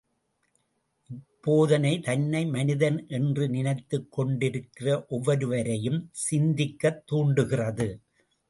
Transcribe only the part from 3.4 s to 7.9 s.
நினைத்துக் கொண்டிருக்கிற ஒவ்வொருவரையும் சிந்திக்கத் தூண்டுகிறது.